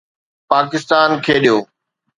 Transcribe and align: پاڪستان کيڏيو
پاڪستان 0.49 1.09
کيڏيو 1.25 1.55